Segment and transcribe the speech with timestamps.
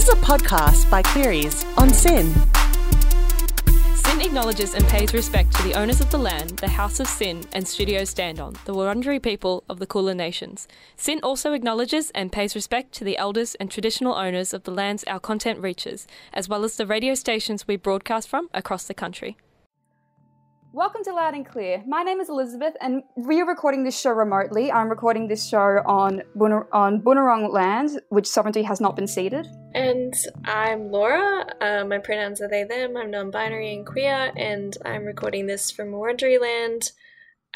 [0.00, 2.32] This is a podcast by Queries on SYN.
[3.96, 7.42] SYN acknowledges and pays respect to the owners of the land the House of SYN
[7.52, 10.66] and studios stand on, the Wurundjeri people of the Kulin Nations.
[10.96, 15.04] SYN also acknowledges and pays respect to the elders and traditional owners of the lands
[15.04, 19.36] our content reaches, as well as the radio stations we broadcast from across the country.
[20.72, 21.82] Welcome to Loud and Clear.
[21.84, 24.70] My name is Elizabeth, and we are recording this show remotely.
[24.70, 29.48] I'm recording this show on Buna- on land, which sovereignty has not been ceded.
[29.74, 30.14] And
[30.44, 31.44] I'm Laura.
[31.60, 32.96] Uh, my pronouns are they, them.
[32.96, 36.92] I'm non binary and queer, and I'm recording this from Wurundjeri land.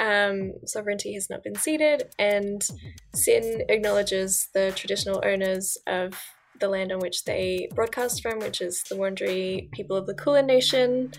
[0.00, 2.68] Um, sovereignty has not been ceded, and
[3.14, 6.20] SYN acknowledges the traditional owners of
[6.58, 10.46] the land on which they broadcast from, which is the Wurundjeri people of the Kulin
[10.46, 11.12] Nation.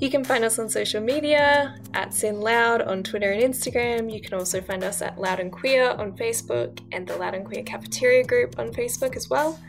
[0.00, 4.10] You can find us on social media at SYN Loud on Twitter and Instagram.
[4.10, 7.44] You can also find us at Loud and Queer on Facebook and the Loud and
[7.44, 9.60] Queer Cafeteria group on Facebook as well.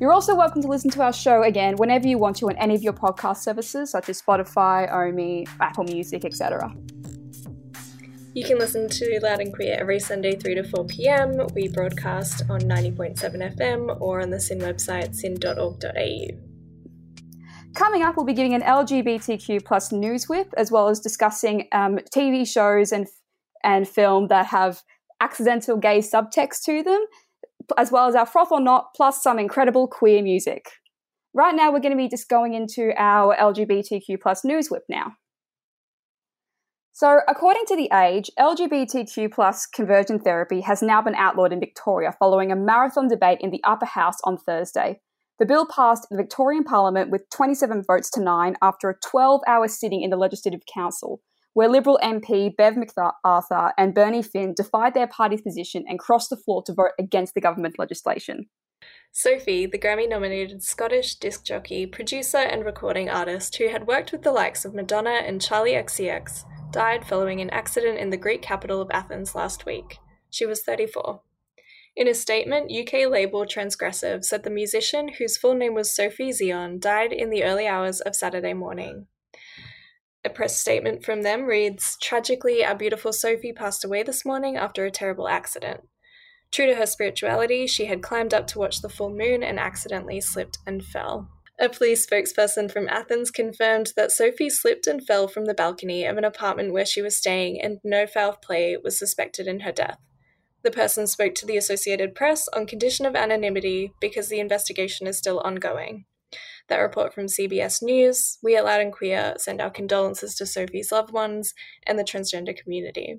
[0.00, 2.74] You're also welcome to listen to our show again whenever you want to on any
[2.74, 6.74] of your podcast services such as Spotify, Omi, Apple Music, etc.
[8.34, 11.46] You can listen to Loud and Queer every Sunday 3 to 4 pm.
[11.54, 16.51] We broadcast on 90.7 FM or on the SYN website syn.org.au.
[17.74, 21.98] Coming up, we'll be giving an LGBTQ plus news whip, as well as discussing um,
[22.14, 23.06] TV shows and
[23.64, 24.82] and film that have
[25.20, 27.04] accidental gay subtext to them,
[27.78, 30.66] as well as our froth or not, plus some incredible queer music.
[31.32, 35.12] Right now, we're going to be just going into our LGBTQ plus news whip now.
[36.92, 42.14] So, according to The Age, LGBTQ plus conversion therapy has now been outlawed in Victoria
[42.18, 45.00] following a marathon debate in the upper house on Thursday.
[45.38, 49.66] The bill passed the Victorian Parliament with 27 votes to 9 after a 12 hour
[49.66, 51.20] sitting in the Legislative Council,
[51.54, 56.36] where Liberal MP Bev McArthur and Bernie Finn defied their party's position and crossed the
[56.36, 58.46] floor to vote against the government legislation.
[59.10, 64.22] Sophie, the Grammy nominated Scottish disc jockey, producer, and recording artist who had worked with
[64.22, 68.80] the likes of Madonna and Charli XCX, died following an accident in the Greek capital
[68.80, 69.98] of Athens last week.
[70.30, 71.20] She was 34.
[71.94, 76.80] In a statement, UK label Transgressive said the musician, whose full name was Sophie Xeon,
[76.80, 79.08] died in the early hours of Saturday morning.
[80.24, 84.86] A press statement from them reads Tragically, our beautiful Sophie passed away this morning after
[84.86, 85.82] a terrible accident.
[86.50, 90.20] True to her spirituality, she had climbed up to watch the full moon and accidentally
[90.20, 91.28] slipped and fell.
[91.58, 96.16] A police spokesperson from Athens confirmed that Sophie slipped and fell from the balcony of
[96.16, 99.98] an apartment where she was staying, and no foul play was suspected in her death.
[100.62, 105.18] The person spoke to the Associated Press on condition of anonymity because the investigation is
[105.18, 106.04] still ongoing.
[106.68, 110.92] That report from CBS News, we at Loud and Queer send our condolences to Sophie's
[110.92, 111.52] loved ones
[111.86, 113.18] and the transgender community.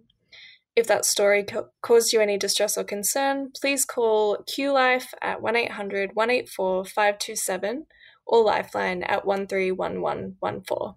[0.75, 5.41] If that story co- caused you any distress or concern, please call Q Life at
[5.41, 7.85] 1 800 184 527
[8.25, 10.95] or Lifeline at 131114.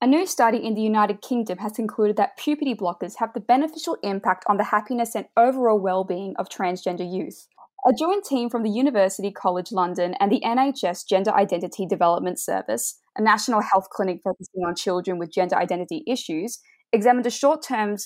[0.00, 3.96] A new study in the United Kingdom has concluded that puberty blockers have the beneficial
[4.04, 7.48] impact on the happiness and overall well-being of transgender youth.
[7.84, 13.00] A joint team from the University College London and the NHS Gender Identity Development Service,
[13.16, 16.60] a national health clinic focusing on children with gender identity issues,
[16.92, 17.96] examined a short-term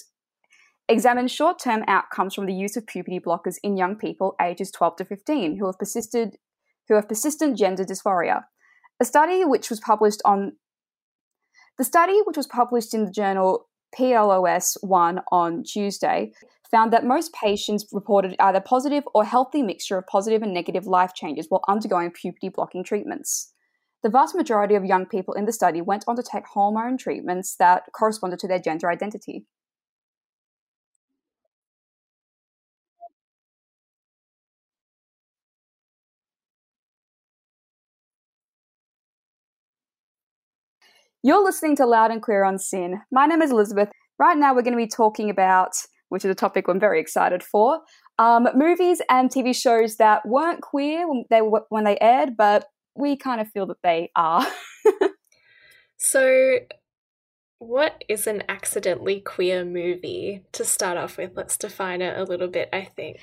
[0.88, 5.04] examined short-term outcomes from the use of puberty blockers in young people ages 12 to
[5.04, 6.38] 15 who have persisted
[6.88, 8.44] who have persistent gender dysphoria.
[8.98, 10.52] A study which was published on
[11.78, 16.32] the study, which was published in the journal PLOS 1 on Tuesday,
[16.70, 21.12] found that most patients reported either positive or healthy mixture of positive and negative life
[21.14, 23.52] changes while undergoing puberty blocking treatments.
[24.02, 27.54] The vast majority of young people in the study went on to take hormone treatments
[27.56, 29.46] that corresponded to their gender identity.
[41.24, 43.00] You're listening to Loud and Queer on SYN.
[43.12, 43.92] My name is Elizabeth.
[44.18, 45.70] Right now, we're going to be talking about,
[46.08, 47.78] which is a topic I'm very excited for,
[48.18, 53.16] um, movies and TV shows that weren't queer when they when they aired, but we
[53.16, 54.44] kind of feel that they are.
[55.96, 56.58] so,
[57.60, 60.42] what is an accidentally queer movie?
[60.50, 62.68] To start off with, let's define it a little bit.
[62.72, 63.20] I think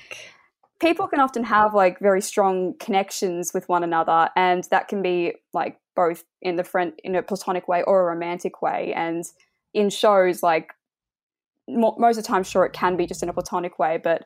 [0.80, 5.34] people can often have like very strong connections with one another, and that can be
[5.52, 8.92] like both in the friend in a platonic way or a romantic way.
[8.94, 9.24] And
[9.74, 10.72] in shows, like
[11.68, 14.24] most of the time, sure, it can be just in a platonic way, but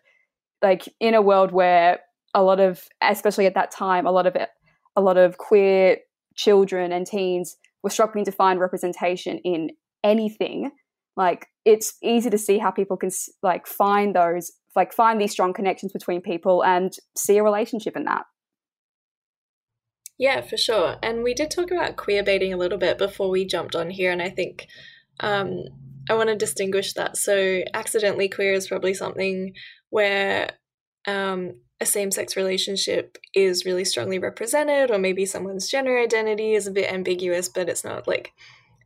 [0.62, 1.98] like in a world where
[2.32, 4.36] a lot of, especially at that time, a lot of
[4.96, 5.98] a lot of queer
[6.36, 9.70] children and teens were struggling to find representation in
[10.04, 10.70] anything.
[11.16, 13.10] Like it's easy to see how people can
[13.42, 18.04] like find those like find these strong connections between people and see a relationship in
[18.04, 18.24] that.
[20.19, 20.96] Yeah, for sure.
[21.02, 24.12] And we did talk about queer baiting a little bit before we jumped on here,
[24.12, 24.66] and I think
[25.20, 25.64] um,
[26.08, 27.16] I want to distinguish that.
[27.16, 29.55] So, accidentally queer is probably something
[29.90, 30.50] where
[31.06, 36.67] um, a same sex relationship is really strongly represented, or maybe someone's gender identity is
[36.69, 38.32] a bit ambiguous, but it's not like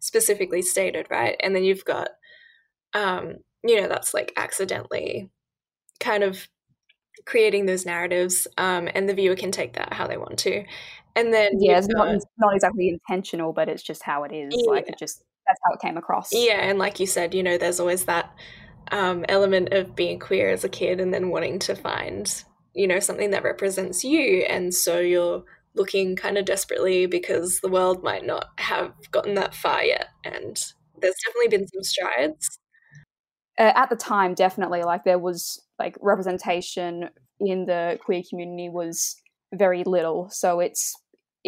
[0.01, 1.37] specifically stated, right?
[1.41, 2.09] And then you've got,
[2.95, 5.29] um, you know, that's like accidentally
[6.01, 6.49] kind of
[7.27, 10.65] creating those narratives, um, and the viewer can take that how they want to.
[11.19, 14.55] And then yeah, it's not, not exactly intentional, but it's just how it is.
[14.57, 14.71] Yeah.
[14.71, 16.29] Like it just that's how it came across.
[16.33, 18.33] Yeah, and like you said, you know, there's always that
[18.93, 22.45] um, element of being queer as a kid and then wanting to find,
[22.75, 25.43] you know, something that represents you, and so you're
[25.75, 30.73] looking kind of desperately because the world might not have gotten that far yet, and
[31.01, 32.59] there's definitely been some strides.
[33.59, 37.09] Uh, at the time, definitely, like there was like representation
[37.41, 39.17] in the queer community was
[39.55, 40.95] very little, so it's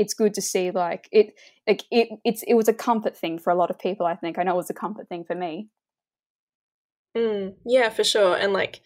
[0.01, 1.35] it's good to see like it
[1.69, 4.39] like it it's it was a comfort thing for a lot of people i think.
[4.39, 5.69] I know it was a comfort thing for me.
[7.15, 8.81] Mm, yeah for sure and like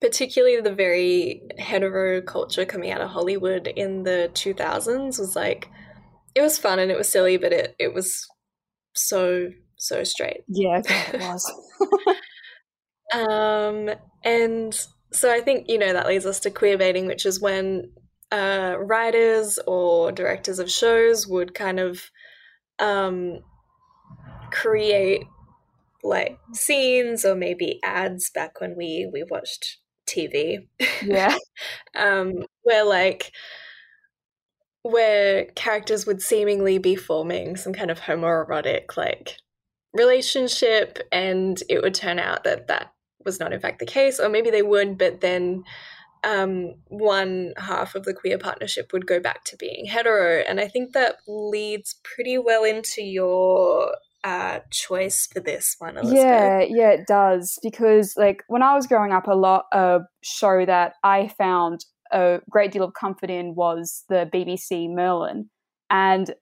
[0.00, 5.70] particularly the very hetero culture coming out of hollywood in the 2000s was like
[6.34, 8.26] it was fun and it was silly but it it was
[8.94, 10.42] so so straight.
[10.48, 11.42] Yeah it was.
[13.14, 13.90] Um
[14.24, 14.74] and
[15.12, 17.90] so i think you know that leads us to queer baiting which is when
[18.30, 22.10] uh, writers or directors of shows would kind of
[22.78, 23.40] um,
[24.50, 25.24] create
[26.02, 29.78] like scenes or maybe ads back when we we watched
[30.08, 30.68] TV.
[31.02, 31.36] Yeah.
[31.94, 33.32] um, where like
[34.82, 39.36] where characters would seemingly be forming some kind of homoerotic like
[39.92, 42.92] relationship and it would turn out that that
[43.24, 45.64] was not in fact the case or maybe they would but then
[46.24, 50.42] um, one half of the queer partnership would go back to being hetero.
[50.46, 53.94] And I think that leads pretty well into your
[54.24, 56.22] uh, choice for this one, Elizabeth.
[56.24, 57.58] Yeah, yeah, it does.
[57.62, 62.40] Because, like, when I was growing up, a lot of show that I found a
[62.50, 65.50] great deal of comfort in was the BBC Merlin.
[65.90, 66.34] And,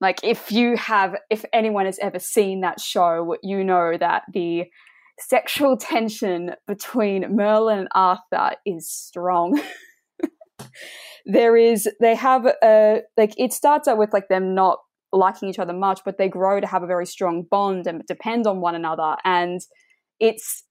[0.00, 4.66] like, if you have, if anyone has ever seen that show, you know that the
[5.28, 9.60] sexual tension between Merlin and Arthur is strong.
[11.26, 14.78] there is they have a like it starts out with like them not
[15.12, 18.46] liking each other much, but they grow to have a very strong bond and depend
[18.46, 19.16] on one another.
[19.24, 19.60] And
[20.18, 20.64] it's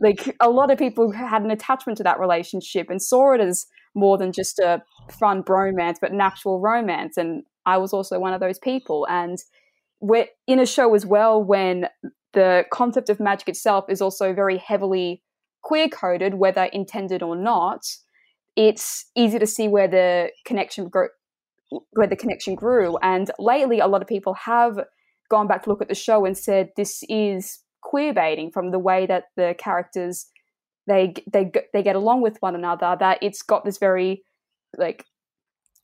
[0.00, 3.66] like a lot of people had an attachment to that relationship and saw it as
[3.94, 7.16] more than just a fun bromance, but an actual romance.
[7.16, 9.06] And I was also one of those people.
[9.08, 9.38] And
[10.00, 11.88] we're in a show as well when
[12.36, 15.22] the concept of magic itself is also very heavily
[15.62, 17.86] queer coded, whether intended or not.
[18.56, 21.08] It's easy to see where the connection grew,
[21.92, 22.98] where the connection grew.
[22.98, 24.78] And lately, a lot of people have
[25.30, 28.78] gone back to look at the show and said this is queer baiting from the
[28.78, 30.26] way that the characters
[30.86, 32.96] they they they get along with one another.
[33.00, 34.24] That it's got this very
[34.76, 35.06] like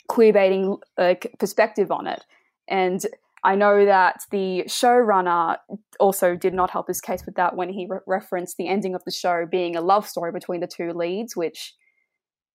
[0.06, 2.26] queer baiting like perspective on it.
[2.68, 3.06] And
[3.44, 5.56] I know that the showrunner
[5.98, 9.02] also did not help his case with that when he re- referenced the ending of
[9.04, 11.74] the show being a love story between the two leads, which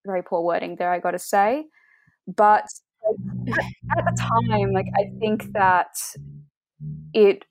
[0.06, 1.66] very poor wording there, I got to say.
[2.26, 2.66] But
[3.98, 5.94] at the time, like I think that
[7.14, 7.46] it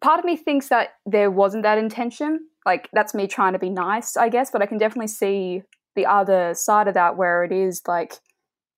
[0.00, 2.40] part of me thinks that there wasn't that intention.
[2.64, 5.62] Like that's me trying to be nice, I guess, but I can definitely see
[5.96, 8.14] the other side of that where it is like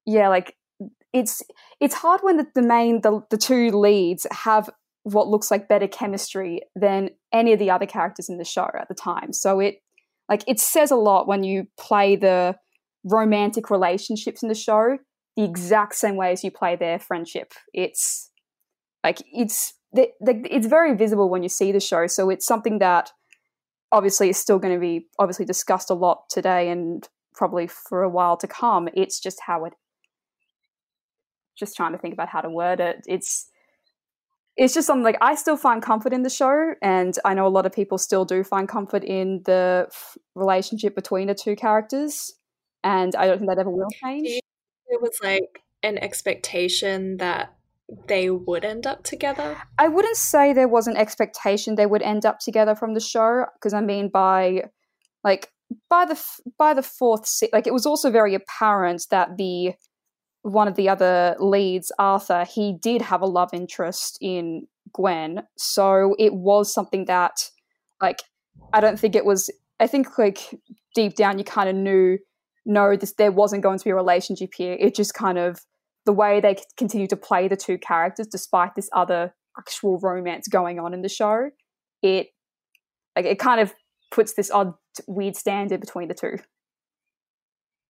[0.06, 0.54] yeah, like
[1.12, 1.42] it's
[1.80, 4.70] it's hard when the, the main the, the two leads have
[5.04, 8.88] what looks like better chemistry than any of the other characters in the show at
[8.88, 9.32] the time.
[9.32, 9.76] So it
[10.28, 12.56] like it says a lot when you play the
[13.04, 14.98] romantic relationships in the show
[15.36, 17.52] the exact same way as you play their friendship.
[17.72, 18.30] It's
[19.04, 22.06] like it's the, the, it's very visible when you see the show.
[22.06, 23.12] So it's something that
[23.92, 28.08] obviously is still going to be obviously discussed a lot today and probably for a
[28.08, 28.88] while to come.
[28.94, 29.74] It's just how it
[31.56, 33.04] just trying to think about how to word it.
[33.06, 33.50] It's
[34.56, 37.48] it's just something like I still find comfort in the show, and I know a
[37.48, 42.32] lot of people still do find comfort in the f- relationship between the two characters,
[42.82, 44.40] and I don't think that ever will change.
[44.88, 47.54] It was like an expectation that
[48.08, 49.56] they would end up together.
[49.78, 53.44] I wouldn't say there was an expectation they would end up together from the show,
[53.54, 54.64] because I mean by
[55.22, 55.52] like
[55.90, 56.22] by the
[56.56, 59.74] by the fourth se- like it was also very apparent that the
[60.46, 65.42] one of the other leads, Arthur, he did have a love interest in Gwen.
[65.56, 67.50] So it was something that,
[68.00, 68.22] like,
[68.72, 69.50] I don't think it was.
[69.78, 70.54] I think, like,
[70.96, 72.18] deep down you kind of knew
[72.64, 75.60] no this there wasn't going to be a relationship here it just kind of
[76.06, 80.80] the way they continue to play the two characters despite this other actual romance going
[80.80, 81.50] on in the show
[82.02, 82.28] it
[83.14, 83.74] like it kind of
[84.10, 84.72] puts this odd
[85.06, 86.38] weird standard between the two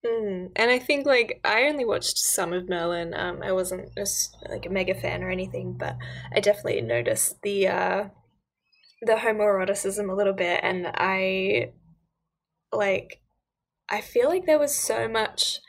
[0.07, 3.15] Mm, and I think like I only watched some of Merlin.
[3.15, 5.97] Um, I wasn't just like a mega fan or anything, but
[6.35, 8.09] I definitely noticed the uh,
[9.03, 11.73] the homoeroticism a little bit, and I
[12.73, 13.21] like
[13.89, 15.61] I feel like there was so much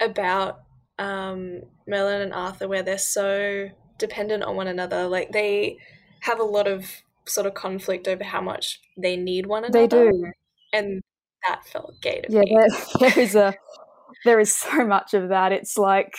[0.00, 0.60] about
[0.98, 3.68] um, Merlin and Arthur where they're so
[3.98, 5.08] dependent on one another.
[5.08, 5.78] Like they
[6.20, 6.86] have a lot of
[7.26, 9.86] sort of conflict over how much they need one another.
[9.86, 10.32] They do,
[10.72, 11.02] and
[11.46, 12.56] that felt gay to yeah, me.
[12.56, 12.68] there,
[13.10, 13.54] there is a
[14.24, 15.52] there is so much of that.
[15.52, 16.14] It's like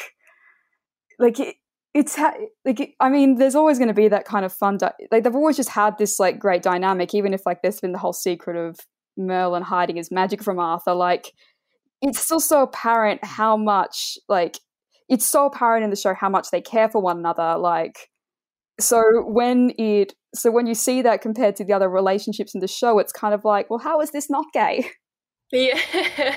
[1.18, 1.56] like it,
[1.94, 4.78] it's ha- like it, I mean, there's always going to be that kind of fun.
[4.78, 7.92] Di- like they've always just had this like great dynamic, even if like there's been
[7.92, 8.80] the whole secret of
[9.18, 10.94] Merlin hiding his magic from Arthur.
[10.94, 11.34] Like
[12.02, 14.60] it's still so apparent how much like
[15.10, 17.58] it's so apparent in the show how much they care for one another.
[17.58, 18.10] Like
[18.80, 22.68] so when it so when you see that compared to the other relationships in the
[22.68, 24.90] show, it's kind of like, well, how is this not gay?
[25.52, 25.80] Yeah.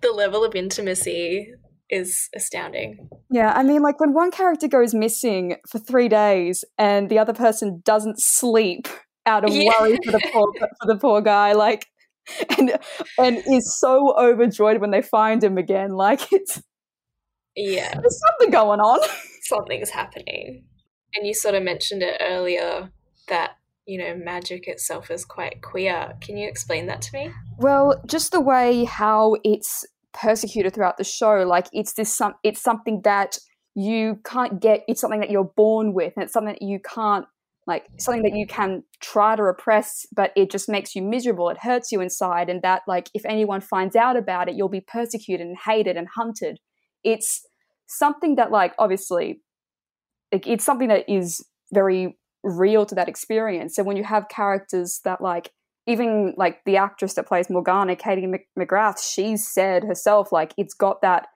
[0.00, 1.52] the level of intimacy
[1.90, 3.08] is astounding.
[3.30, 7.32] Yeah, I mean, like when one character goes missing for three days and the other
[7.32, 8.88] person doesn't sleep
[9.26, 9.70] out of Yeah.
[9.80, 11.86] worry for the poor for the poor guy, like,
[12.58, 12.78] and
[13.18, 15.90] and is so overjoyed when they find him again.
[15.90, 16.62] Like it's
[17.56, 19.00] Yeah, there's something going on.
[19.42, 20.64] something's happening.
[21.14, 22.90] And you sort of mentioned it earlier
[23.28, 23.52] that,
[23.86, 26.14] you know, magic itself is quite queer.
[26.20, 27.30] Can you explain that to me?
[27.58, 32.62] Well, just the way how it's persecuted throughout the show, like it's this some it's
[32.62, 33.38] something that
[33.74, 34.84] you can't get.
[34.88, 37.26] It's something that you're born with, and it's something that you can't
[37.66, 41.48] like something that you can try to repress, but it just makes you miserable.
[41.48, 44.80] It hurts you inside, and that like if anyone finds out about it, you'll be
[44.80, 46.58] persecuted and hated and hunted.
[47.02, 47.46] It's
[47.86, 49.42] something that like obviously,
[50.32, 53.78] like, it's something that is very real to that experience.
[53.78, 55.50] And when you have characters that like
[55.86, 61.02] even like the actress that plays Morgana, Katie McGrath, she's said herself like it's got
[61.02, 61.26] that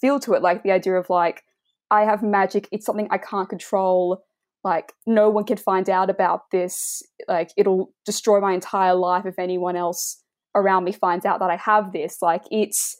[0.00, 1.42] feel to it, like the idea of like
[1.90, 4.24] I have magic, it's something I can't control.
[4.64, 7.02] Like no one can find out about this.
[7.28, 10.22] Like it'll destroy my entire life if anyone else
[10.54, 12.18] around me finds out that I have this.
[12.22, 12.96] Like it's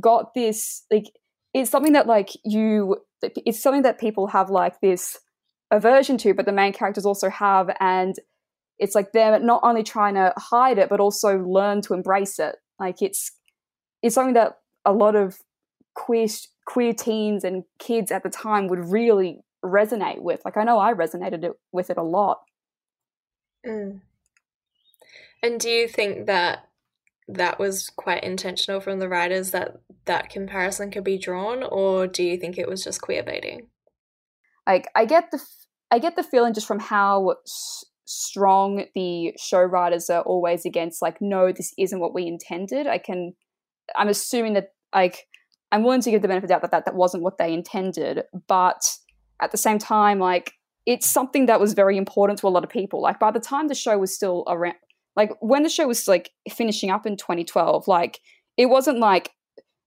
[0.00, 1.06] got this like
[1.52, 5.18] it's something that like you it's something that people have like this
[5.74, 8.16] aversion to, but the main characters also have and
[8.78, 12.56] it's like they're not only trying to hide it but also learn to embrace it
[12.80, 13.32] like it's
[14.02, 15.38] it's something that a lot of
[15.94, 16.26] queer
[16.66, 20.92] queer teens and kids at the time would really resonate with like i know i
[20.92, 22.40] resonated it, with it a lot
[23.66, 24.02] Mm.
[25.42, 26.68] And do you think that
[27.28, 32.22] that was quite intentional from the writers that that comparison could be drawn, or do
[32.22, 33.68] you think it was just queer baiting?
[34.66, 35.40] like i get the
[35.94, 41.00] i get the feeling just from how s- strong the show writers are always against
[41.00, 42.86] like no this isn't what we intended.
[42.86, 43.32] I can
[43.96, 45.26] i'm assuming that like
[45.72, 47.52] i'm willing to give the benefit of the doubt that, that that wasn't what they
[47.52, 48.82] intended but
[49.40, 50.52] at the same time like
[50.86, 53.00] it's something that was very important to a lot of people.
[53.00, 54.76] Like by the time the show was still around
[55.16, 58.20] like when the show was like finishing up in 2012 like
[58.56, 59.30] it wasn't like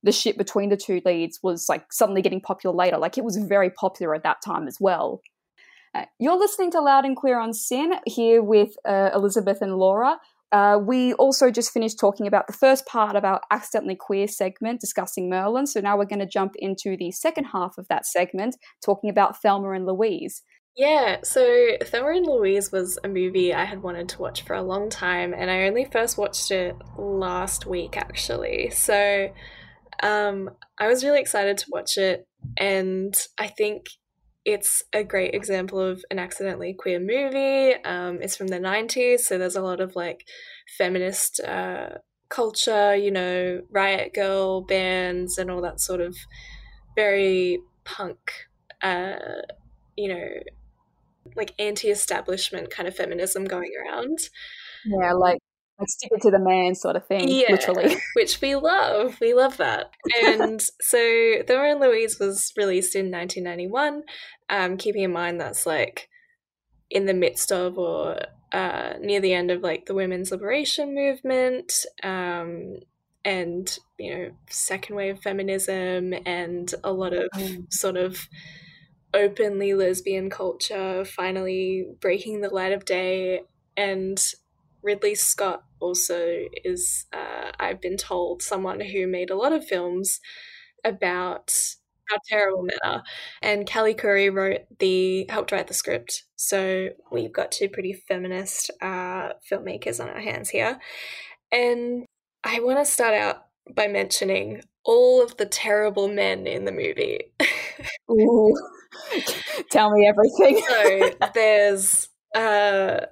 [0.03, 2.97] the shit between the two leads was like suddenly getting popular later.
[2.97, 5.21] Like it was very popular at that time as well
[6.19, 10.17] you're listening to Loud and Queer on SYN here with uh, Elizabeth and Laura.
[10.51, 14.79] Uh, we also just finished talking about the first part of our Accidentally Queer segment
[14.79, 15.67] discussing Merlin.
[15.67, 19.41] So now we're going to jump into the second half of that segment talking about
[19.41, 20.43] Thelma and Louise.
[20.77, 24.61] Yeah, so Thelma and Louise was a movie I had wanted to watch for a
[24.61, 28.69] long time, and I only first watched it last week actually.
[28.69, 29.33] So
[30.03, 32.27] um, I was really excited to watch it,
[32.57, 33.87] and I think
[34.47, 37.75] it's a great example of an accidentally queer movie.
[37.83, 40.25] Um, it's from the 90s, so there's a lot of like
[40.77, 41.89] feminist uh,
[42.29, 46.15] culture, you know, riot grrrl bands and all that sort of
[46.95, 48.47] very punk,
[48.81, 49.17] uh,
[49.97, 50.29] you know,
[51.35, 54.17] like anti establishment kind of feminism going around.
[54.85, 55.39] Yeah, like
[55.79, 57.51] like stick it to the man sort of thing, Yeah.
[57.51, 57.95] literally.
[58.15, 59.17] which we love.
[59.21, 59.91] We love that.
[60.23, 64.03] And so Thelma and Louise was released in 1991,
[64.49, 66.09] um, keeping in mind that's like
[66.89, 68.17] in the midst of or
[68.53, 72.77] uh, near the end of like the women's liberation movement um,
[73.25, 77.71] and, you know, second wave feminism and a lot of Mm.
[77.71, 78.27] sort of
[79.13, 83.41] openly lesbian culture finally breaking the light of day
[83.75, 84.21] and
[84.81, 90.19] Ridley Scott also is, uh, I've been told, someone who made a lot of films
[90.83, 91.53] about
[92.09, 93.03] how terrible men are.
[93.41, 96.23] And Callie Khouri wrote the helped write the script.
[96.35, 100.79] So we've got two pretty feminist uh, filmmakers on our hands here.
[101.51, 102.05] And
[102.43, 107.33] I want to start out by mentioning all of the terrible men in the movie.
[108.09, 108.55] Ooh.
[109.71, 110.63] Tell me everything.
[110.67, 113.05] so there's uh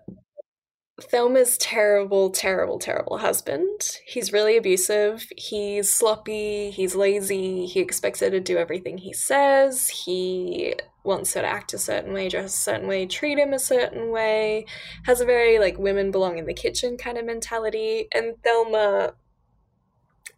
[1.01, 3.99] Thelma's terrible, terrible, terrible husband.
[4.05, 5.27] He's really abusive.
[5.35, 6.71] He's sloppy.
[6.71, 7.65] He's lazy.
[7.65, 9.89] He expects her to do everything he says.
[9.89, 13.59] He wants her to act a certain way, dress a certain way, treat him a
[13.59, 14.65] certain way.
[15.03, 18.07] Has a very like women belong in the kitchen kind of mentality.
[18.13, 19.15] And Thelma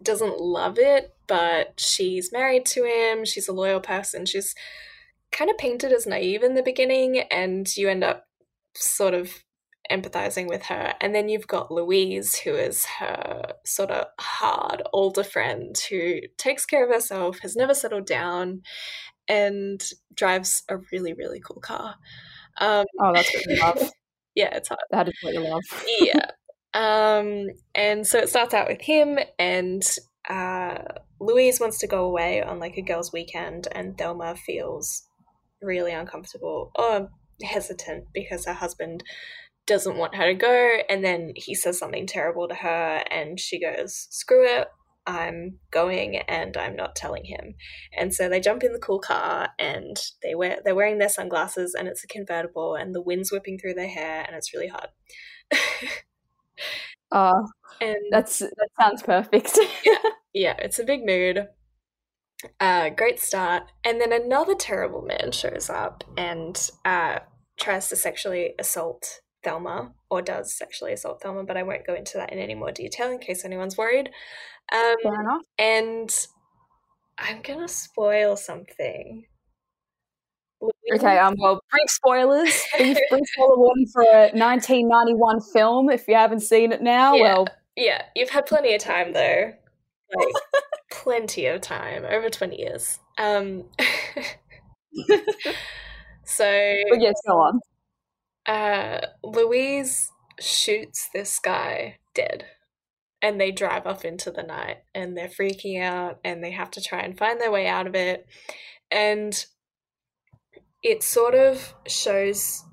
[0.01, 3.25] doesn't love it, but she's married to him.
[3.25, 4.25] She's a loyal person.
[4.25, 4.55] She's
[5.31, 8.25] kind of painted as naive in the beginning, and you end up
[8.75, 9.43] sort of
[9.91, 10.93] empathizing with her.
[11.01, 16.65] And then you've got Louise, who is her sort of hard older friend who takes
[16.65, 18.61] care of herself, has never settled down,
[19.27, 21.95] and drives a really, really cool car.
[22.59, 23.91] Um, oh, that's what you love.
[24.35, 24.79] yeah, it's hard.
[24.91, 25.63] That is what you love.
[25.99, 26.31] yeah.
[26.73, 29.81] Um, and so it starts out with him, and
[30.29, 30.77] uh,
[31.19, 35.07] Louise wants to go away on like a girls' weekend, and Thelma feels
[35.59, 37.09] really uncomfortable or
[37.43, 39.03] hesitant because her husband
[39.67, 43.59] doesn't want her to go and then he says something terrible to her and she
[43.59, 44.67] goes screw it.
[45.05, 47.55] I'm going and i'm not telling him.
[47.97, 51.75] And so they jump in the cool car and they wear they're wearing their sunglasses
[51.77, 54.89] and it's a convertible and the wind's whipping through their hair and it's really hot
[57.11, 57.41] uh
[57.81, 59.57] and that's that sounds perfect.
[59.85, 61.47] Yeah yeah it's a big mood.
[62.59, 63.63] Uh, great start.
[63.83, 67.19] And then another terrible man shows up and uh,
[67.59, 72.17] tries to sexually assault Thelma, or does sexually assault Thelma, but I won't go into
[72.17, 74.09] that in any more detail in case anyone's worried.
[74.73, 75.41] Um, Fair enough.
[75.57, 76.27] And
[77.17, 79.25] I'm going to spoil something.
[80.93, 82.63] Okay, um, well, brief spoilers.
[82.77, 85.89] brief, brief spoiler warning for a 1991 film.
[85.89, 87.21] If you haven't seen it now, yeah.
[87.21, 89.53] well, yeah, you've had plenty of time though.
[90.15, 90.27] Like,
[90.91, 92.99] plenty of time, over 20 years.
[93.17, 93.65] Um,
[96.23, 96.73] so.
[96.89, 97.59] But yes, go on.
[98.47, 102.45] Uh, Louise shoots this guy dead.
[103.21, 106.81] And they drive off into the night and they're freaking out and they have to
[106.81, 108.27] try and find their way out of it.
[108.91, 109.43] And
[110.83, 112.63] it sort of shows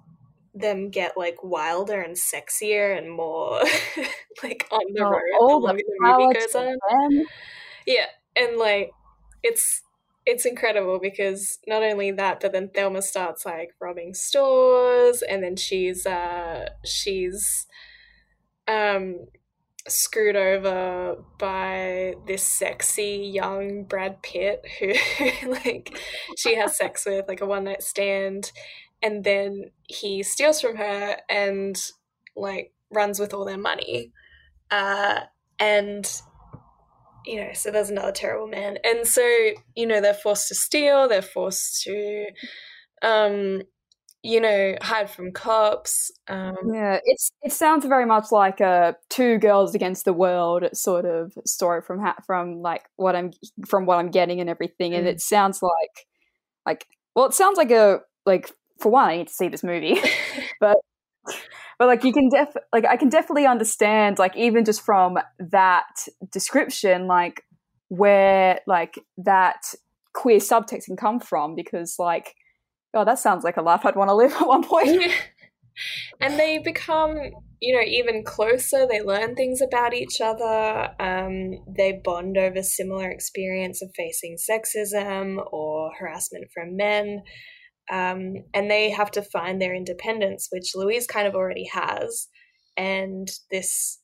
[0.54, 3.60] them get like wilder and sexier and more
[4.42, 6.76] like on the oh, road the longer the movie goes on.
[6.90, 7.24] Them.
[7.87, 8.06] Yeah,
[8.37, 8.90] and like
[9.42, 9.82] it's
[10.26, 15.56] it's incredible because not only that, but then Thelma starts like robbing stores, and then
[15.56, 17.66] she's uh she's
[18.66, 19.26] um
[19.87, 24.94] screwed over by this sexy young Brad Pitt who
[25.50, 25.98] like
[26.38, 28.50] she has sex with like a one night stand
[29.02, 31.78] and then he steals from her and
[32.34, 34.10] like runs with all their money.
[34.70, 35.20] Uh
[35.58, 36.22] and
[37.24, 38.78] you know, so there's another terrible man.
[38.84, 39.22] And so,
[39.74, 42.26] you know, they're forced to steal, they're forced to
[43.02, 43.62] um
[44.24, 46.10] you know, hide from cops.
[46.28, 51.04] Um, yeah, it's it sounds very much like a two girls against the world sort
[51.04, 53.32] of story from ha- from like what I'm
[53.66, 54.98] from what I'm getting and everything, mm.
[54.98, 56.06] and it sounds like
[56.64, 60.00] like well, it sounds like a like for one, I need to see this movie,
[60.60, 60.78] but
[61.78, 66.06] but like you can def like I can definitely understand like even just from that
[66.30, 67.42] description like
[67.88, 69.74] where like that
[70.12, 72.34] queer subtext can come from because like
[72.94, 75.12] oh that sounds like a life I'd want to live at one point.
[76.20, 77.18] and they become
[77.60, 83.10] you know even closer they learn things about each other um, they bond over similar
[83.10, 87.22] experience of facing sexism or harassment from men
[87.90, 92.29] um, and they have to find their independence, which Louise kind of already has.
[92.77, 94.01] And this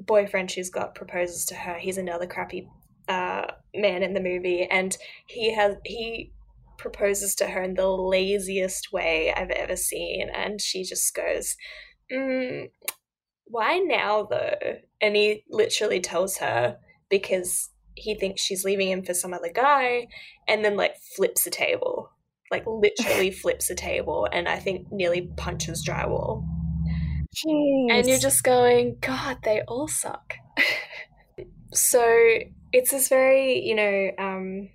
[0.00, 1.78] boyfriend she's got proposes to her.
[1.78, 2.68] He's another crappy
[3.08, 4.96] uh, man in the movie, and
[5.26, 6.32] he has he
[6.78, 11.56] proposes to her in the laziest way I've ever seen, and she just goes,
[12.12, 12.70] mm,
[13.44, 16.78] "Why now, though?" And he literally tells her
[17.10, 20.08] because he thinks she's leaving him for some other guy,
[20.48, 22.10] and then like flips the table
[22.54, 26.46] like literally flips a table and I think nearly punches drywall.
[27.34, 27.90] Jeez.
[27.90, 30.34] And you're just going, God, they all suck.
[31.72, 32.38] so
[32.72, 34.68] it's this very, you know, um,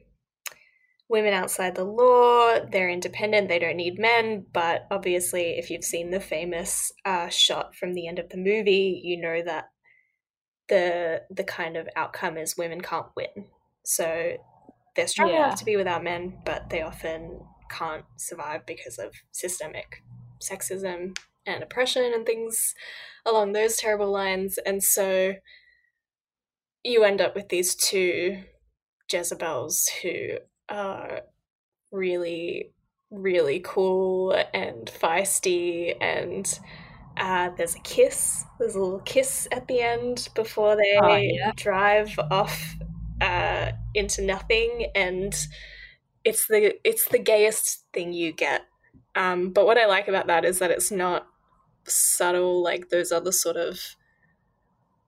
[1.08, 4.46] women outside the law, they're independent, they don't need men.
[4.52, 9.00] But obviously, if you've seen the famous uh, shot from the end of the movie,
[9.02, 9.70] you know that
[10.68, 13.48] the the kind of outcome is women can't win.
[13.86, 14.34] So
[14.96, 15.46] they're strong Yeah.
[15.46, 17.40] enough to be without men, but they often
[17.70, 20.04] can't survive because of systemic
[20.42, 22.74] sexism and oppression and things
[23.26, 24.58] along those terrible lines.
[24.66, 25.34] And so
[26.84, 28.44] you end up with these two
[29.12, 30.38] Jezebels who
[30.70, 31.22] are
[31.92, 32.72] really,
[33.12, 36.60] really cool and feisty and
[37.18, 38.46] uh, there's a kiss.
[38.60, 41.52] There's a little kiss at the end before they Oh, yeah.
[41.56, 42.76] drive off
[43.20, 45.36] uh, into nothing, and
[46.30, 48.66] it's the it's the gayest thing you get.
[49.16, 51.28] Um, but what I like about that is that it's not
[51.86, 53.80] subtle like those other sort of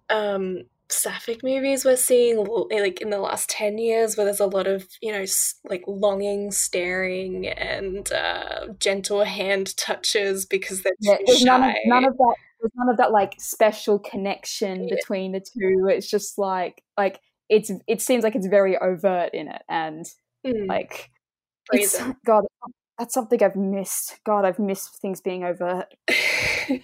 [0.09, 4.67] um, sapphic movies we're seeing like in the last 10 years where there's a lot
[4.67, 5.23] of you know
[5.69, 12.05] like longing staring and uh, gentle hand touches because they're Yeah, shy none of, none
[12.05, 12.35] of that.
[12.59, 14.95] There's none of that like special connection Yeah.
[14.95, 15.87] between the two.
[15.89, 20.05] It's just like like it's it seems like it's very overt in it, and
[20.45, 21.09] Mm, like
[21.71, 22.01] it's.
[22.25, 22.43] God.
[22.99, 24.19] That's something I've missed.
[24.25, 25.87] God, I've missed things being overt.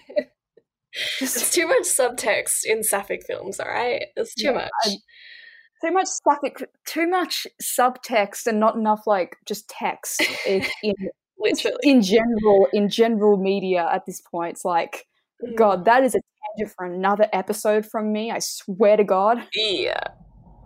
[1.20, 4.06] It's too much subtext in sapphic films, all right?
[4.16, 4.70] It's too Yeah, much.
[4.84, 4.96] I-
[5.84, 10.94] too much sapphic, too much subtext, and not enough like just text in, in
[11.38, 11.76] Literally.
[11.84, 14.52] in general in general media at this point.
[14.56, 15.04] It's like
[15.40, 15.54] Mm.
[15.56, 16.20] God, that is a
[16.56, 18.32] tangent for another episode from me.
[18.32, 19.38] I swear to God.
[19.54, 20.00] Yeah.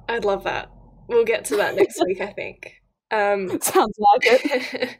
[0.09, 0.71] I'd love that.
[1.09, 2.81] We'll get to that next week, I think.
[3.13, 4.99] Um, Sounds like it.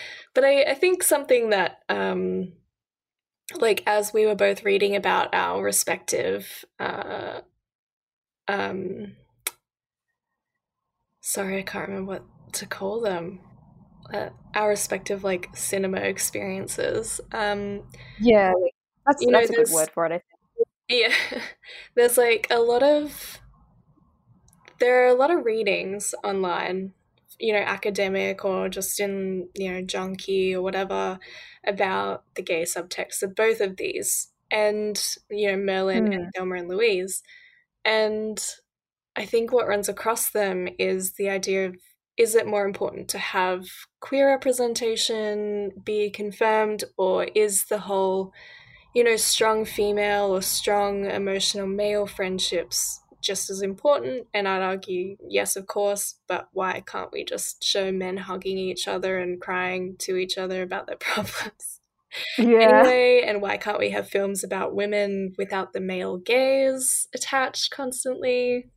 [0.34, 2.52] but I, I think something that, um,
[3.58, 7.40] like, as we were both reading about our respective, uh,
[8.48, 9.16] um,
[11.20, 13.40] sorry, I can't remember what to call them.
[14.12, 17.20] Uh, our respective like cinema experiences.
[17.32, 17.84] Um,
[18.18, 18.52] Yeah,
[19.06, 20.12] that's You know, that's a good word for it.
[20.12, 20.68] I think.
[20.88, 21.14] Yeah,
[21.94, 23.40] there's like a lot of
[24.78, 26.92] there are a lot of readings online,
[27.42, 31.18] you know, academic or just in you know junkie or whatever
[31.66, 36.30] about the gay subtext of both of these, and you know Merlin and hmm.
[36.34, 37.22] Thelma and Louise,
[37.84, 38.42] and
[39.16, 41.76] I think what runs across them is the idea of
[42.16, 43.66] is it more important to have
[44.00, 48.32] queer representation be confirmed or is the whole
[48.94, 54.26] you know, strong female or strong emotional male friendships just as important.
[54.34, 58.86] And I'd argue, yes, of course, but why can't we just show men hugging each
[58.88, 61.80] other and crying to each other about their problems?
[62.36, 67.70] Yeah, Anyway, and why can't we have films about women without the male gaze attached
[67.70, 68.68] constantly?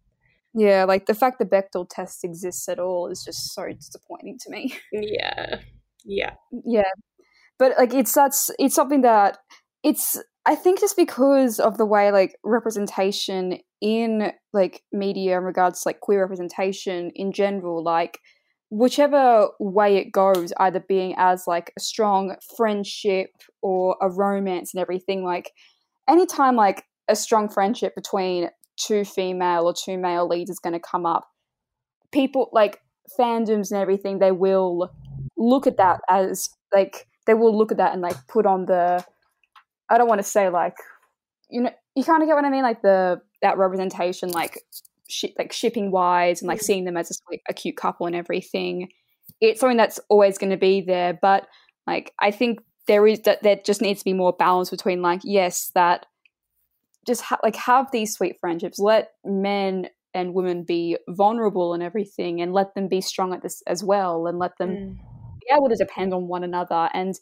[0.53, 0.85] yeah.
[0.85, 4.73] Like the fact the Bechdel test exists at all is just so disappointing to me.
[4.93, 5.59] Yeah.
[6.05, 6.35] Yeah.
[6.51, 6.83] yeah,
[7.57, 9.39] but like it's that's it's something that
[9.83, 15.81] it's I think just because of the way like representation in like media in regards
[15.81, 18.19] to like queer representation in general, like
[18.69, 23.31] whichever way it goes, either being as like a strong friendship
[23.63, 25.51] or a romance and everything, like
[26.07, 30.79] anytime like a strong friendship between two female or two male leads is going to
[30.79, 31.27] come up,
[32.11, 32.81] people like
[33.19, 34.91] fandoms and everything, they will
[35.37, 39.03] look at that as like they will look at that and like put on the
[39.89, 40.75] I don't want to say like
[41.49, 44.59] you know you kind of get what I mean like the that representation like
[45.07, 46.63] shi like shipping wise and like Mm.
[46.63, 48.89] seeing them as a, a cute couple and everything
[49.41, 51.47] it's something that's always going to be there but
[51.85, 55.21] like I think there is that there just needs to be more balance between like
[55.23, 56.05] yes that
[57.05, 62.41] just ha- like have these sweet friendships let men and women be vulnerable and everything
[62.41, 64.97] and let them be strong at this as well and let them Mm.
[65.41, 67.13] be able to depend on one another and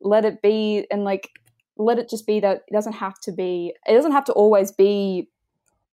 [0.00, 1.28] let it be and like
[1.76, 4.70] let it just be that it doesn't have to be it doesn't have to always
[4.72, 5.28] be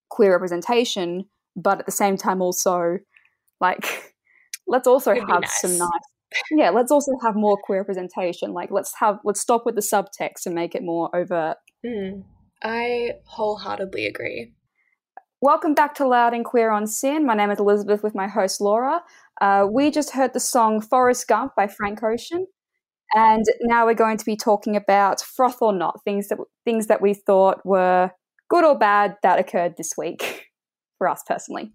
[0.10, 2.98] queer representation but at the same time also
[3.62, 4.14] like
[4.68, 5.62] let's also It'd have nice.
[5.62, 5.90] some nice
[6.52, 10.46] yeah let's also have more queer representation like let's have let's stop with the subtext
[10.46, 12.24] and make it more overt Mm.
[12.64, 14.54] I wholeheartedly agree.
[15.42, 17.26] Welcome back to Loud and Queer on SYN.
[17.26, 19.04] My name is Elizabeth with my host Laura.
[19.40, 22.48] Uh, we just heard the song Forrest Gump by Frank Ocean,
[23.16, 27.02] and now we're going to be talking about froth or not things that things that
[27.02, 28.12] we thought were
[28.50, 30.48] good or bad that occurred this week
[30.98, 31.74] for us personally.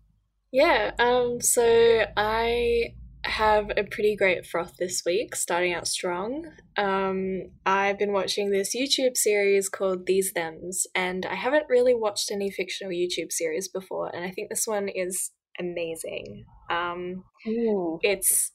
[0.53, 6.45] Yeah, um, so I have a pretty great froth this week, starting out strong.
[6.77, 12.31] Um, I've been watching this YouTube series called These Thems, and I haven't really watched
[12.31, 16.45] any fictional YouTube series before, and I think this one is amazing.
[16.71, 17.99] Um, Ooh.
[18.03, 18.53] it's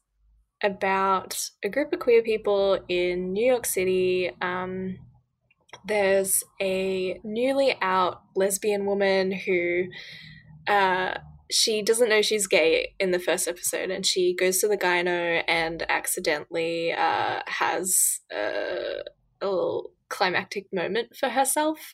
[0.63, 4.31] about a group of queer people in New York City.
[4.41, 4.97] Um,
[5.85, 9.85] there's a newly out lesbian woman who
[10.67, 11.15] uh,
[11.49, 15.43] she doesn't know she's gay in the first episode and she goes to the gyno
[15.47, 19.01] and accidentally uh, has a,
[19.41, 21.93] a little climactic moment for herself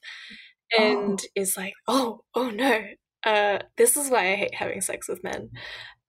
[0.78, 1.28] and oh.
[1.36, 2.84] is like oh oh no
[3.26, 5.50] uh, this is why i hate having sex with men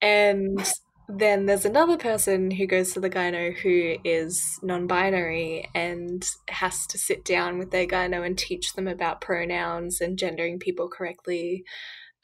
[0.01, 0.73] and
[1.09, 6.99] then there's another person who goes to the gyno who is non-binary and has to
[6.99, 11.65] sit down with their gyno and teach them about pronouns and gendering people correctly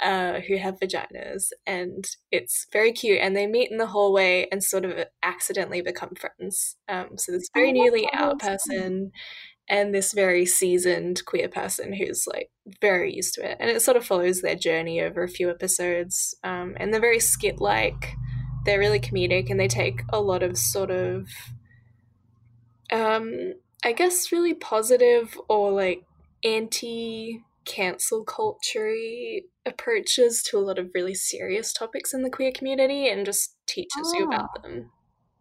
[0.00, 3.20] uh, who have vaginas, and it's very cute.
[3.20, 6.76] And they meet in the hallway and sort of accidentally become friends.
[6.88, 9.12] Um, so this very oh, newly out person
[9.68, 13.96] and this very seasoned queer person who's like very used to it, and it sort
[13.96, 16.34] of follows their journey over a few episodes.
[16.42, 18.14] Um, and they're very skit like.
[18.64, 21.28] They're really comedic, and they take a lot of sort of,
[22.92, 26.04] um, I guess, really positive or like
[26.44, 28.94] anti cancel culture
[29.66, 34.02] approaches to a lot of really serious topics in the queer community and just teaches
[34.04, 34.18] oh.
[34.18, 34.62] you about ah.
[34.62, 34.90] them.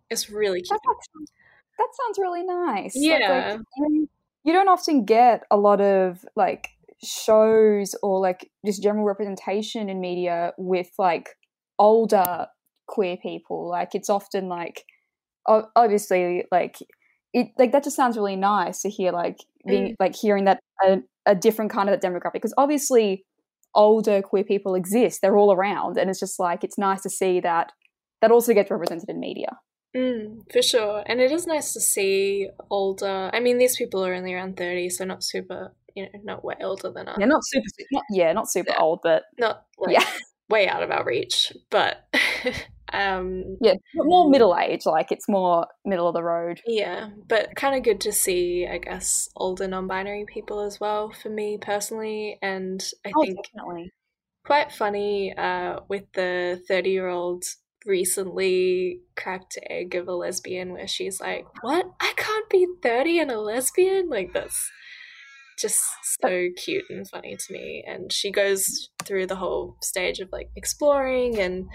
[0.09, 0.69] It's really cute.
[0.69, 1.31] That sounds,
[1.77, 2.93] that sounds really nice.
[2.95, 3.57] Yeah.
[3.57, 4.09] Like, you,
[4.43, 6.69] you don't often get a lot of like
[7.03, 11.29] shows or like just general representation in media with like
[11.77, 12.47] older
[12.89, 13.69] queer people.
[13.69, 14.83] Like it's often like
[15.47, 16.77] obviously like
[17.33, 19.95] it like that just sounds really nice to hear like being mm.
[19.99, 23.23] like hearing that a, a different kind of that demographic because obviously
[23.75, 27.39] older queer people exist they're all around and it's just like it's nice to see
[27.39, 27.71] that
[28.21, 29.57] that also gets represented in media
[29.95, 34.13] mm, for sure and it is nice to see older i mean these people are
[34.13, 37.41] only around 30 so not super you know not way older than us yeah not
[37.45, 38.81] super not, yeah not super yeah.
[38.81, 40.05] old but not like, yeah
[40.49, 42.07] way out of our reach but
[42.93, 46.61] Um, yeah, more middle age, like it's more middle of the road.
[46.65, 51.11] Yeah, but kind of good to see, I guess, older non binary people as well
[51.11, 52.37] for me personally.
[52.41, 53.91] And I oh, think definitely.
[54.45, 57.43] quite funny uh, with the 30 year old
[57.85, 61.85] recently cracked egg of a lesbian where she's like, What?
[61.99, 64.09] I can't be 30 and a lesbian?
[64.09, 64.69] Like, that's
[65.59, 65.81] just
[66.21, 67.83] so cute and funny to me.
[67.85, 71.67] And she goes through the whole stage of like exploring and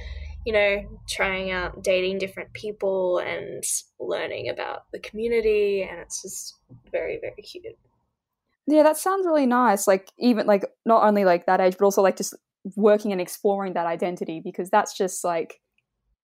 [0.44, 3.62] you know, trying out dating different people and
[3.98, 5.86] learning about the community.
[5.88, 6.56] And it's just
[6.90, 7.78] very, very cute.
[8.66, 9.86] Yeah, that sounds really nice.
[9.86, 12.34] Like, even like not only like that age, but also like just
[12.76, 15.60] working and exploring that identity because that's just like,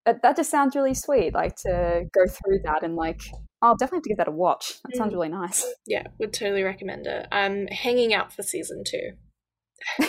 [0.06, 1.34] that, that just sounds really sweet.
[1.34, 3.20] Like to go through that and like,
[3.62, 4.74] I'll definitely have to give that a watch.
[4.84, 5.16] That sounds mm.
[5.16, 5.66] really nice.
[5.86, 7.26] Yeah, would totally recommend it.
[7.30, 10.08] I'm hanging out for season two.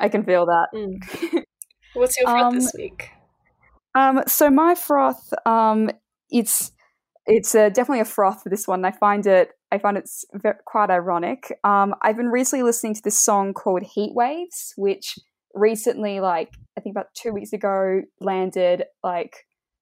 [0.00, 0.68] I can feel that.
[0.74, 1.44] Mm.
[1.94, 3.10] What's your froth um, this week?
[3.94, 5.90] Um, so my froth, um,
[6.30, 6.72] it's
[7.26, 8.84] it's uh, definitely a froth for this one.
[8.84, 11.58] I find it I find it's very, quite ironic.
[11.64, 15.18] Um, I've been recently listening to this song called Heat Waves, which
[15.54, 19.34] recently, like I think about two weeks ago, landed like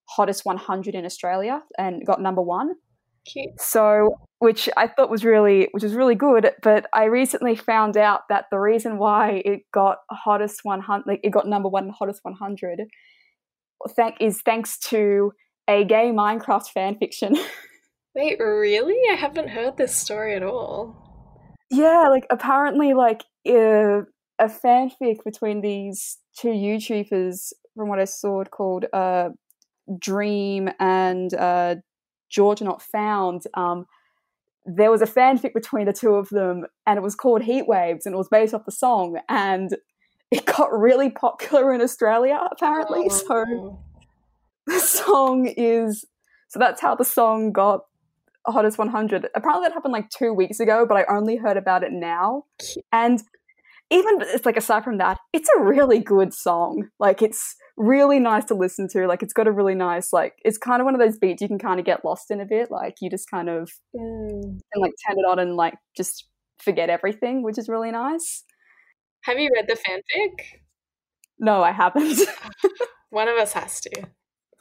[0.09, 2.75] hottest 100 in Australia and got number one.
[3.27, 3.61] Cute.
[3.61, 6.51] So, which I thought was really, which was really good.
[6.63, 11.31] But I recently found out that the reason why it got hottest 100, like it
[11.31, 12.81] got number one hottest 100,
[13.95, 15.33] thank is thanks to
[15.69, 17.37] a gay Minecraft fan fiction.
[18.15, 18.99] Wait, really?
[19.11, 20.97] I haven't heard this story at all.
[21.71, 24.03] Yeah, like apparently, like uh,
[24.41, 29.29] a fanfic between these two YouTubers, from what I saw, called uh,
[29.97, 31.77] Dream and uh,
[32.31, 33.87] Georgia Not Found, um,
[34.65, 38.07] there was a fanfic between the two of them, and it was called Heat Waves,
[38.07, 39.77] and it was based off the song, and
[40.31, 43.09] it got really popular in Australia apparently.
[43.11, 43.15] Oh.
[43.19, 43.79] So
[44.67, 46.05] the song is
[46.49, 47.81] so that's how the song got
[48.47, 49.29] hottest 100.
[49.35, 52.45] Apparently that happened like two weeks ago, but I only heard about it now,
[52.93, 53.23] and
[53.91, 56.89] even it's like aside from that, it's a really good song.
[57.01, 59.07] Like it's really nice to listen to.
[59.07, 61.49] Like it's got a really nice like it's kind of one of those beats you
[61.49, 62.71] can kind of get lost in a bit.
[62.71, 64.43] Like you just kind of mm.
[64.43, 66.27] and like turn it on and like just
[66.59, 68.45] forget everything, which is really nice.
[69.23, 70.61] Have you read the fanfic?
[71.39, 72.21] No, I haven't.
[73.11, 73.91] one of us has to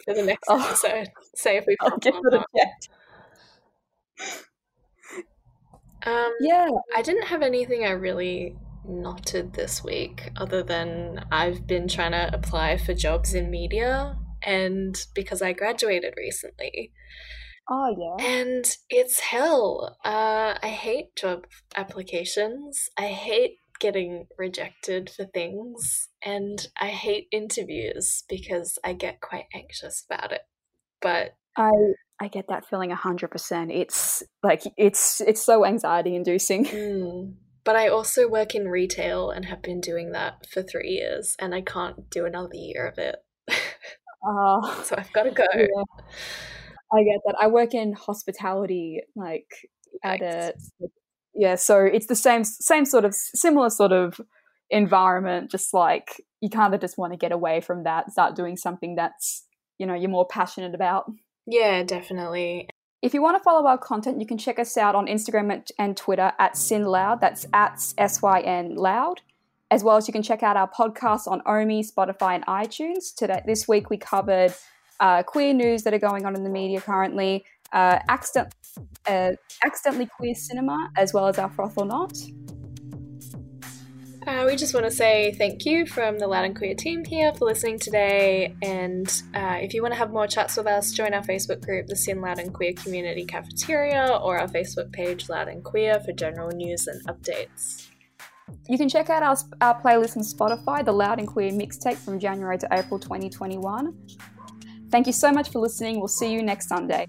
[0.06, 0.60] for the next oh.
[0.60, 1.10] episode.
[1.36, 2.74] Say if we I'll give it a check.
[6.06, 8.56] Um, yeah, I didn't have anything I really
[8.89, 14.95] knotted this week other than I've been trying to apply for jobs in media and
[15.13, 16.91] because I graduated recently.
[17.69, 18.25] Oh yeah.
[18.25, 19.97] And it's hell.
[20.04, 22.89] Uh, I hate job applications.
[22.97, 30.04] I hate getting rejected for things and I hate interviews because I get quite anxious
[30.10, 30.41] about it.
[31.02, 31.71] But I
[32.19, 33.71] I get that feeling hundred percent.
[33.71, 36.65] It's like it's it's so anxiety inducing.
[36.65, 37.34] Mm.
[37.69, 41.53] But I also work in retail and have been doing that for three years, and
[41.53, 43.17] I can't do another year of it.
[44.27, 45.45] Uh, so I've got to go.
[45.55, 45.67] yeah.
[46.91, 47.36] I get that.
[47.39, 49.45] I work in hospitality, like
[50.03, 50.55] at a
[51.36, 51.53] yeah.
[51.53, 54.19] So it's the same same sort of similar sort of
[54.71, 55.51] environment.
[55.51, 58.95] Just like you kind of just want to get away from that, start doing something
[58.95, 59.45] that's
[59.77, 61.05] you know you're more passionate about.
[61.45, 62.67] Yeah, definitely.
[63.01, 65.95] If you want to follow our content, you can check us out on Instagram and
[65.95, 67.21] Twitter at SYN Loud.
[67.21, 69.21] That's at S Y N Loud.
[69.71, 73.15] As well as you can check out our podcasts on Omny, Spotify, and iTunes.
[73.15, 74.53] Today, this week we covered
[74.99, 78.53] uh, queer news that are going on in the media currently, uh, accident,
[79.07, 79.31] uh,
[79.63, 82.12] accidentally queer cinema, as well as our froth or not.
[84.27, 87.34] Uh, we just want to say thank you from the Loud and Queer team here
[87.34, 88.53] for listening today.
[88.62, 91.88] And uh, if you want to have more chats with us, join our Facebook group,
[91.88, 96.12] the SYN Loud and Queer Community Cafeteria, or our Facebook page, Loud and Queer, for
[96.12, 97.88] general news and updates.
[98.67, 102.19] You can check out our, our playlist on Spotify, the Loud and Queer mixtape from
[102.19, 103.97] January to April 2021.
[104.91, 105.99] Thank you so much for listening.
[105.99, 107.08] We'll see you next Sunday.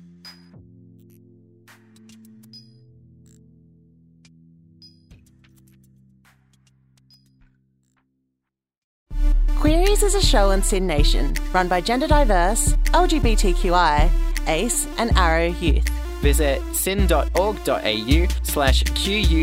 [9.90, 14.09] Queeries is a show on SYN Nation, run by gender diverse, LGBTQI,
[14.46, 15.88] ACE, and Aro Youth.
[16.20, 19.35] Visit syn.org.au slash Q-U-E-E-R-I-E-S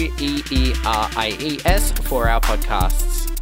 [1.91, 3.36] for our podcasts.